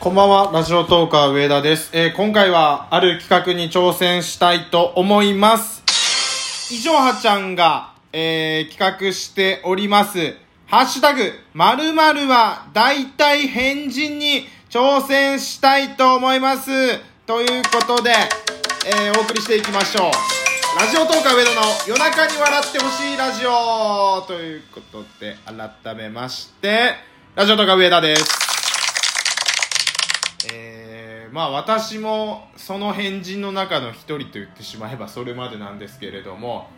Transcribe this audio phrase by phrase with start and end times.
[0.00, 1.90] こんばんは、ラジオトーカー上田です。
[1.92, 6.72] えー今回はある企画に挑戦したいと思います。
[6.72, 10.36] 以上はちゃんが、えー企画しております。
[10.68, 16.70] ハッシュタグ、〇〇は大体変人に挑戦したいと思います。
[17.26, 18.10] ということで、
[18.86, 20.80] えーお送りしていきましょう。
[20.80, 26.94] ラジオトーカー上田の夜中に笑ってほしいラジオということで、改めまして、
[27.34, 28.49] ラジオトーカー上田です。
[30.52, 36.68] えーまあ私もその変人の中の一人と言ってしまえばそれまでなんですけれども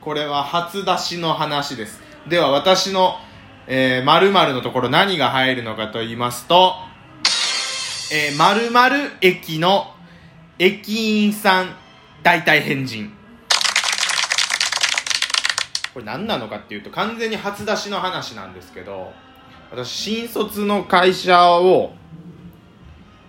[0.00, 2.00] これは初出しの話です。
[2.28, 3.16] では私の、
[3.66, 6.74] えー、〇〇のところ何が入るのかと言いますと、
[8.12, 9.92] えー、〇〇駅の
[10.58, 11.74] 駅員さん
[12.22, 13.12] 大体変人。
[15.92, 19.12] これ何なのかっていうと完全に初出しの話なんですけど
[19.70, 21.92] 私新卒の会社を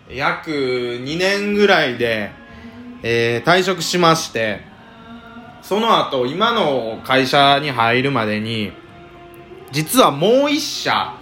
[0.09, 2.31] 約2年ぐらいで、
[3.03, 4.61] えー退職しまして
[5.61, 8.71] その後今の会社に入るまでに
[9.71, 11.13] 実はもう一社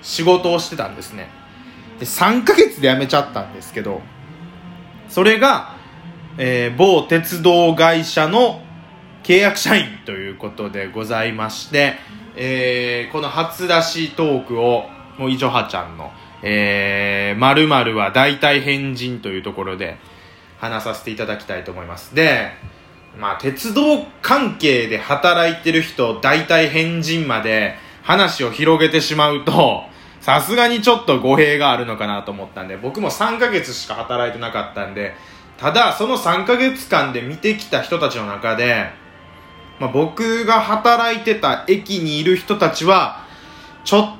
[0.00, 1.28] 仕事をしてたんですね。
[1.98, 4.00] で3ヶ月で辞めちゃったんですけど
[5.08, 5.76] それが、
[6.38, 8.62] えー某鉄道会社の
[9.22, 11.96] 契約社員ということでございまして、
[12.36, 14.84] えーこの初出しトークを
[15.18, 16.10] もういじょはちゃんの
[16.42, 19.96] えー、〇〇は大体変人というところで
[20.58, 22.14] 話させていただきたいと思います。
[22.14, 22.52] で、
[23.18, 29.82] まあ、鉄道関係で働いてる人、大体変人まで話を広げてしまうと、
[30.20, 35.14] さすがにちょっと語弊があるのかなと思ったんで、僕も3ヶ月しか働いてなかったんで、
[35.56, 38.90] ただ、その3ヶ月間で見てきた人たちの中で、
[39.80, 43.24] まあ、僕が働いてた駅にいる人たちは、
[43.84, 44.17] ちょっ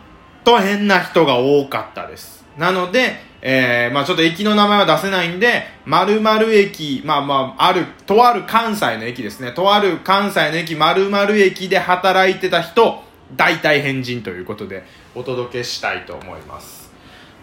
[0.48, 2.42] と変な人が多かったです。
[2.56, 9.52] なので、えー、まあちょっと駅の名前は出せないんで、〇〇駅、まあまあ、ある、とある関西の駅ですね。
[9.52, 13.04] とある関西の駅、〇〇駅で働いてた人、
[13.36, 16.90] 大体変人ということで、お届けしたいと思います。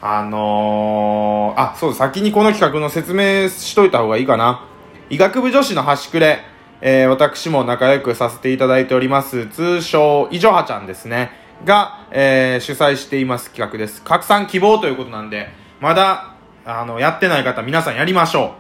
[0.02, 4.66] あのー、あ、そう、先にこの企画の説明しといた方がいいかな。
[5.12, 6.40] 医学部女子の端くれ、
[6.82, 11.45] えー、私も仲良くさせていただいております、通称、いじょはちゃんですね。
[11.64, 14.02] が、えー主催しています企画です。
[14.04, 15.50] 拡散希望ということなんで、
[15.80, 16.36] まだ、
[16.66, 18.52] あの、やってない方、皆さんやりましょう。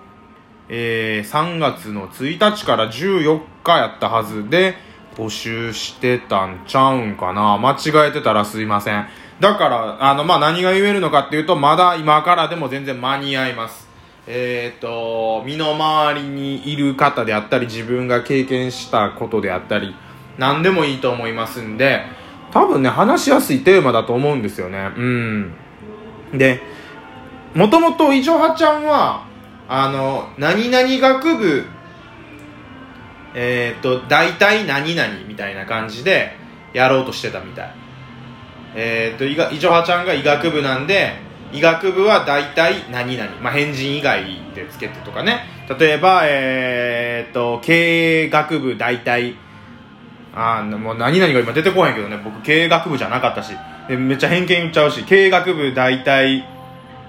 [0.69, 4.75] えー、3月の1日から14日やったはずで、
[5.16, 9.07] 募集してたんちゃうんかな間違えてたらすいません。
[9.39, 13.88] だから、あの、まあ、何が言えるのかっていうと、まだ今からでも全然間に合います。
[14.28, 19.95] えっ、と、身の回りにいる方であったり、自分が経験したことであったり、
[20.38, 22.01] 何でもいいと思いますんで、
[22.55, 24.89] 多分ね、話しやすいテーマだと思うんですよね。
[24.95, 25.53] うん。
[26.31, 26.61] で、
[27.53, 29.27] もともといじょはちゃんは、
[29.67, 31.66] あの、何々学部、
[33.33, 36.38] えっ、と、大体何々みたいな感じで
[36.71, 37.73] やろうとしてたみたい。
[38.75, 41.11] えっ、と、いがいじょはちゃんが医学部なんで、
[41.51, 43.29] 医学部は大体何々。
[43.41, 44.23] まあ、変人以外
[44.55, 45.41] でつけてとかね。
[45.77, 49.35] 例えば、えっ、と、経営学部大体、
[50.35, 53.53] あもう何々が今出てこへんけどね、僕経営学部じゃなかったし、
[53.90, 56.46] めっちゃ偏見言っちゃうし、経営学部大体、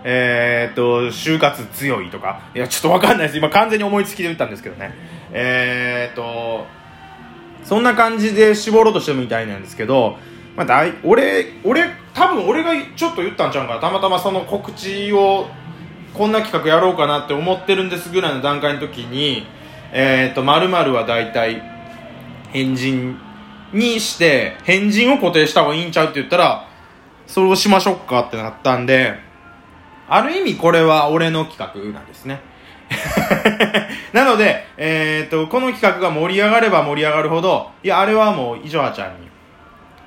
[0.04, 3.38] えー、っと、就活強いとか、いや、ちょっとわかんないです。
[3.38, 4.94] 今完全に思いつきで言ったんですけどね。
[5.32, 6.66] えー、っと、
[7.64, 10.16] そんな感じで絞ろうとしてもみたいなんですけど、
[10.54, 13.80] まあ、だい俺、俺、多分俺がちょっと言ったんちゃうかな。
[13.80, 15.48] たまたまその告知を、
[16.14, 19.46] こんな企画やろうかなって思ってるんですぐらいの段階の時に、
[19.92, 21.75] えー、っと、〇〇は大体、
[22.52, 23.18] 変人
[23.72, 26.68] にして、変人を固定した方がいいんちゃうって言ったら、
[27.26, 29.14] それをしましょうかってなったんで、
[30.08, 32.40] ある意味これは俺の企画なんですね。
[34.12, 39.28] なので、えっ、と、この企画が盛り上がれば盛り上がるほど、いや、あれはもう、いじょはちゃんに、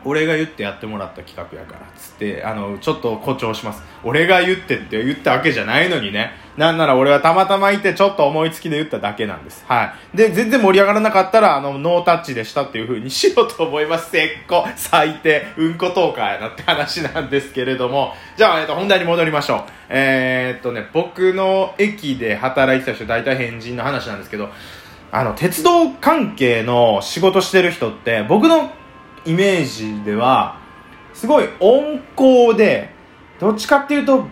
[0.05, 3.83] 俺が言ってやってもらった企画やから、つって、あの、ちょっと誇張します。
[4.03, 6.31] 俺が言ってって言ったわけじゃないのにね。
[6.55, 9.63] なんなら俺はたまたまいて、ちょっと思いつきで言っただけなんです。
[9.67, 10.17] はい。
[10.17, 14.11] で、全然盛り上がらなかったら、あの、ノータッチでしたっていう風にしようと思います。
[14.11, 18.13] せっこ、最低、うんこトーカーやなって話なんですけれども。
[18.37, 19.63] じゃあ、えっと、本題に戻りましょう。
[19.89, 24.49] えー、っとね、僕の駅で働いてた人、大体変人の話なんですけど、
[25.11, 28.71] あの、鉄道関係の仕事してる人って、僕の
[29.29, 30.57] イメージでは、
[31.13, 32.89] すごい温厚で、
[33.39, 34.25] どっちかっていうと、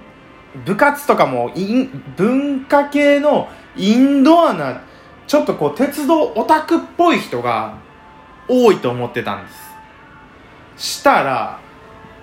[0.65, 1.51] 部活とかも、
[2.15, 4.81] 文化系のインドアな、
[5.27, 7.75] ちょっとこう、鉄道オタクっぽい人が
[8.47, 9.51] 多いと思ってたんで
[10.77, 10.97] す。
[10.99, 11.59] したら、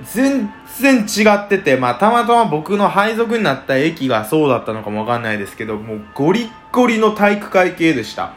[0.02, 0.50] 全
[0.80, 8.32] 然違ってて、まあ、たまたま僕の配属になった駅がそうだったのかもわかんないですけど、もうゴリッゴリの体育会系でした。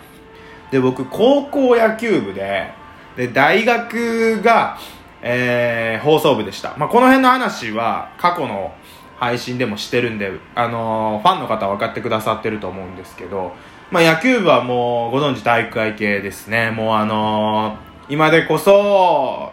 [0.70, 2.72] で、僕、高校野球部で、
[3.18, 4.78] で、大学が、
[5.22, 6.76] えー、放送部でした。
[6.78, 8.74] まあ、この辺の話は過去の
[9.20, 13.54] 配信でもしてるんで、あのー、ファンの方は分かってくださってると思うんですけど、
[13.90, 16.70] まあ、野球部はもうご存知体育会系ですね。
[16.70, 19.52] もうあのー、今でこそ、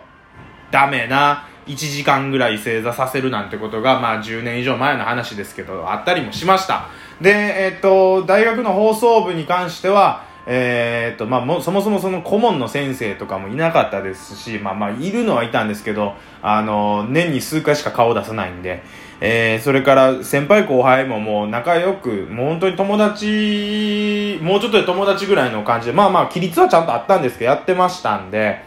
[0.71, 6.89] ダメな1時間ぐらい正座させるなんてことが、まあ10年以上前の話ですけど、あったりもしました。
[7.23, 18.83] で、えっ、と、大学の放送部に関しては、えー、っと、まあ、も、そもそもその顧問の先生とかもいなかったですし、まあまあ、いるのはいたんですけど、あの、年に数回しか顔を出さないんで、
[19.21, 28.65] えー、それから先輩後輩ももう仲良く、もう本当に友達、もうちょっとで友達ぐらいの感じで、まあまあ、規律はちゃんとあったんですけど、やってましたんで、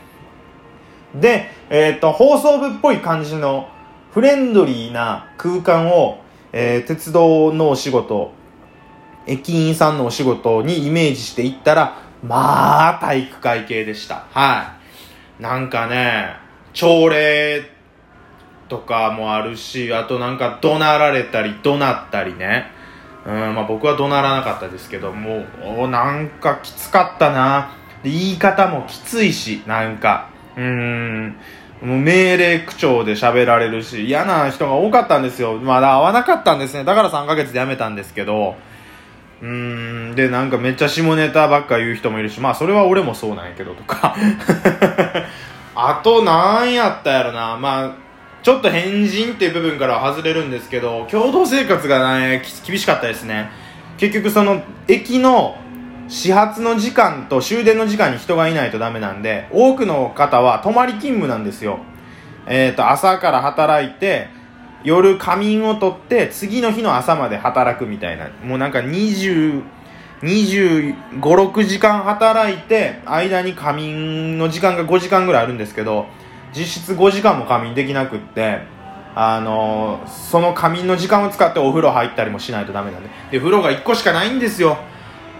[1.13, 3.69] で、えー、っと、放送部っぽい感じの、
[4.13, 6.21] フレンドリーな空間を、
[6.51, 8.31] えー、鉄道のお仕事、
[9.27, 14.25] 駅員さんのお仕事にイメージしていったら、まあ、体育会系でした。
[14.31, 14.75] は
[15.39, 15.44] い。
[15.44, 16.35] なんかね、
[16.74, 17.69] 朝礼
[18.69, 22.71] とかもあるし、あとなんか怒鳴られたり、怒鳴ったりね。
[23.25, 25.45] うん、まあ僕は怒鳴らなかったですけど、も
[25.85, 27.75] う、なんかきつかったな。
[28.03, 30.29] 言い方もきついし、なんか。
[30.56, 31.35] うーん。
[31.81, 35.56] もう命令口調で喋られるし、嫌な人が多かったんですよ。
[35.57, 36.83] まだ会わなかったんですね。
[36.83, 38.56] だから3ヶ月で辞めたんですけど、
[39.42, 44.16] うん、で、なんかめっちゃ下ネタばっか言う人もいるし、まあそれは俺もそうなんやけどとか。
[45.75, 47.56] あと、なんやったやろな。
[47.56, 47.92] まあ、
[48.42, 53.51] ちょっと変人っていう部分からは外れるんですけど、共同生活がね、厳しかったですね。
[53.98, 55.57] 結局その、駅の
[56.07, 61.80] 始発の時間と終電の時間に人がいないとダメなんで、多くの方は泊まり勤務なんですよ。
[62.48, 64.30] えっ、ー、と、朝から働いて、
[64.83, 69.63] 夜仮眠を取って次の日の朝まで働くみたいなもうなんか20
[70.21, 76.07] 25、6時間働いて、間に仮眠の時間が5時間ぐらいあるんですけど、
[76.56, 78.62] 実質5時間も仮眠できなくって、
[79.13, 83.09] あのー、その仮眠の時間を使ってお風呂入ったりもしないとダメなんで。
[83.31, 84.77] で、風呂が1個しかないんですよ。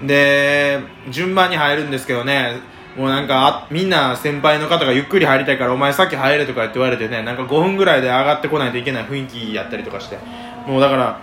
[0.06, 0.80] で、
[1.10, 2.58] 順番に入るんですけどね、
[2.98, 10.18] もうなんかみんな先輩の方がゆっくり入りたいからお前さっき入れとかって言われてねなんか5分ぐらいで上がってこないといけない雰囲気やったりとかして。
[10.66, 11.20] もうだから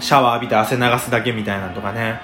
[0.00, 2.20] シャワー浴びて汗流すだけみたいなとかね。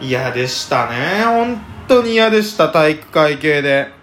[0.00, 1.24] 嫌でしたね。
[1.24, 3.94] 本当に嫌でした体育会系で。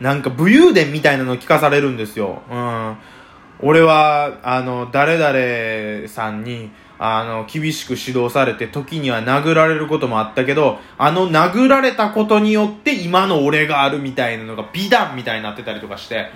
[0.00, 2.42] なんか武勇伝みたいなの聞かされるんですよ。
[2.50, 2.96] うん。
[3.60, 6.70] 俺はあの誰々さんに
[7.04, 16.28] あの、厳しく指導されて、時には殴られることもあったけど、あの殴られたことによって今の俺があるみたいなのが美談みたいになってたりとかして、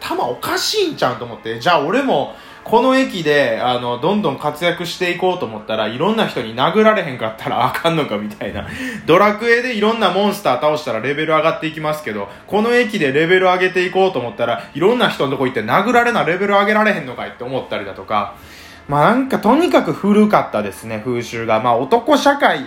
[0.00, 2.34] 頭おかしいんちゃうと思って、じゃあ俺も、
[2.64, 8.66] この駅で、あの、どんどん活躍していこうと思ったら、いろんな人に殴られへんかったら あかんのかみたいな。
[9.06, 18.34] ドラクエでいろんなモンスター倒したらレベル上がっていきますけど、この駅でレベル上げていこうと思ったら、いろんな人のとこ行って殴られなレベル上げられへんのかいって思ったりだとか、
[18.88, 21.60] まあなんかとにかく古かったですね、風習が。
[21.60, 22.64] まあ男社会、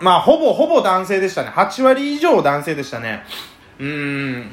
[0.00, 1.48] まあほぼほぼ男性でしたね。
[1.48, 3.24] 8割以上男性でしたね。
[3.78, 4.52] うーん、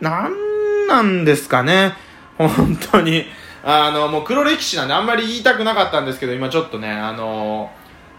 [0.00, 1.94] なんなんですかね。
[2.36, 3.24] 本当に。
[3.62, 7.70] あの、もう黒歴史なんであんまり言いたくなかったんですけど、今ちょっとね、あの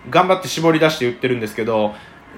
[0.09, 1.93] 頑張って絞り出して言ってるんですけど、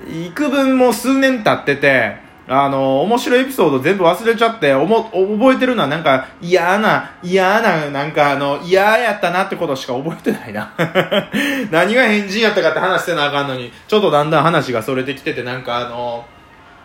[0.10, 2.18] 幾分も数年経ってて、
[2.50, 10.72] あの、面白いエピソード全部忘れちゃって、おも、覚えてるのはなんか嫌な、嫌な、なんかあの、嫌やったなってことしか覚えてないな。
[11.72, 16.26] 何が変人やったかって話してなあかんのに、ちょっとだんだん話がそれてきてて、なんかあの、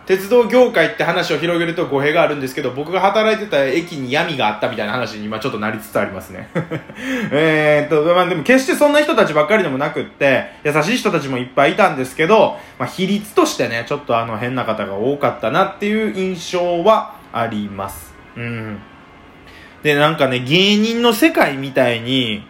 [0.07, 6.49] 鉄道業界って話を広げると語弊があるんですけど、僕が働いてた駅に闇があったみたいな話に今ちょっとなりつつありますね。
[7.31, 18.13] えっと、まあでも決してそんな人たちばっかりでもなくって、優しい人たちもいっぱいいたんですけど、まあ比率としてね、ちょっとあの変な方が多かったなっていう印象はあります。
[18.37, 18.79] うん。
[19.85, 22.45] で、なんかね、芸人の世界みたいに、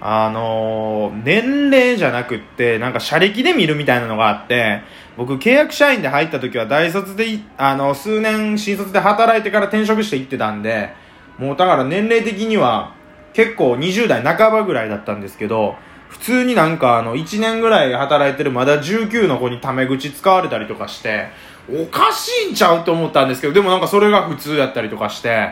[0.00, 4.82] あのー、年齢じゃなくって、なんか車歴で見るみたいなのがあって、
[5.16, 10.90] 僕契約社員で入った時は大卒で、あの、数年新卒で働いてから転職して行ってたんで、
[11.38, 12.94] もうだから年齢的には
[13.32, 15.76] 結構20代半ばぐらいだったんですけど、
[16.08, 21.28] 普通になんかあの、1年ぐらい働いてるまだ19の子にタメ口使われたりとかして、
[21.72, 25.48] おかしいんちゃうと思ったんですけど、でもなんかそれが普通やったりとかして、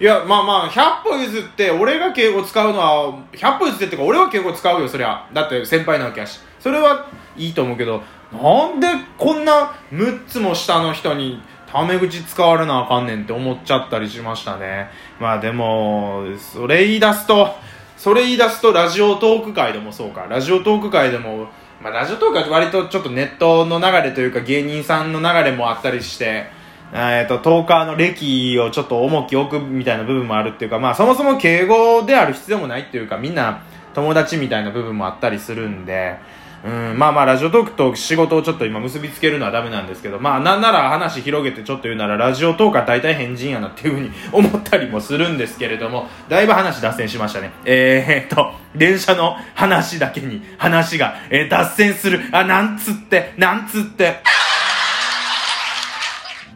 [0.00, 5.28] いや、まあまあ、100歩譲って、俺が敬語使うのは、100歩譲ってってか、俺は敬語使うよ、そりゃ。
[5.32, 6.40] だって先輩なわけやし。
[6.58, 14.90] それはいいと思うけど、なんでこんな6つも下の人にタメ口使われなあかんねんって思っちゃったりしましたね。
[15.18, 17.54] まあでも、それ言い出すと、
[17.96, 20.26] それ言い出すとラジオトーク界でもそうか。
[20.28, 21.48] ラジオトーク界でも、
[21.82, 26.46] まあラジオトークは割とちょっとネットの流れというか芸人さんの流れもあったりして、
[26.92, 33.62] えっ、と、トーカーの歴をちょっと重き置くみたいな部分もあるっていうか、まあそもそも敬語である必要もないっていうか、みんな
[33.94, 36.18] 友達みたいな部分もあったりするんで、
[36.64, 47.50] うん、まあまあラジオトークと仕事をちょっと今結びつけるのはダメなんですけど、まあなんなら話広げてちょっと言うならラジオトークは大体変人やなっていうふうに思ったりもするんですけれども、だいぶ話脱線しましたね。
[47.64, 52.20] えー、っと、電車の話だけに話が、えー、脱線する。
[52.30, 54.22] あ、なんつって、なんつって。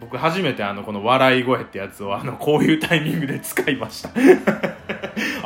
[0.00, 4.10] 僕初めてあのこの笑い声ってやつをあのこういうタイミングで使いました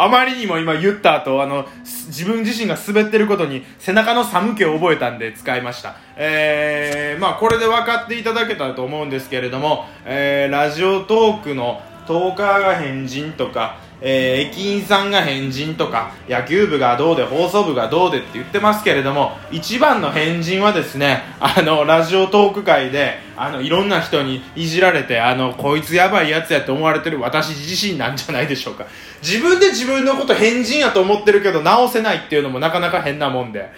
[0.02, 5.96] あまりにも今言った後あの自分自身が滑ってることに背中の寒気を覚えたんで使いました。
[6.16, 28.86] えー、まあこれで分かっていただけたと思うんですけれども、えー、ラジオトークのトーカーが変人とかえー、駅員さんが変人とか野球部がどうで放送部がどうでって言ってますけれども一番の変人はですねあのラジオトーク界であのいろんな人にいじられてあのこいつやばいやつやと思われてる私自身なんじゃないでしょうか
[29.22, 33.70] 自分で自分のこと変人やと思ってるけど直せないっていうのもなかなか変なもんで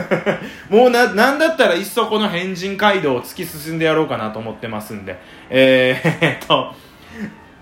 [0.68, 5.18] もうな、なんだったらいっそこの変人街道を突き進んでやろうかなと思ってますんで。
[5.50, 6.74] えー、えっと、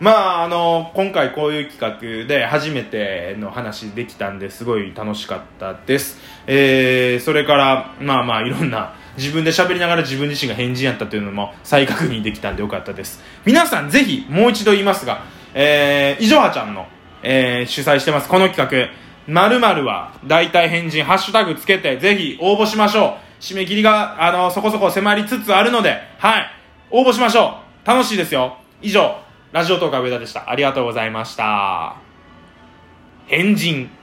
[0.03, 6.19] まああの今回こういう企画で初めての話できたんですごい楽しかったです、
[6.49, 13.23] えー、それからまあまあいろんな自分で喋りながら自分自身が変人やったというのも再確認できたんでよかったです。
[13.47, 15.23] 皆さんぜひもう一度言いますが、
[15.55, 16.89] えー、いじょはちゃんの、
[17.23, 18.29] えー、主催してます。
[18.29, 18.93] この企画
[19.29, 23.41] 〇〇は大体変人ハッシュタグつけてぜひ応募しましょう。
[23.41, 26.51] 締め切りがあのそこそこ迫りつつあるのではい。
[26.91, 27.87] 応募しましょう。
[27.87, 28.57] 楽しいですよ。
[28.81, 29.31] 以上。
[29.53, 30.51] ラジオトーク上田でした。
[30.51, 31.97] ありがとうございました。
[33.27, 33.91] 変人。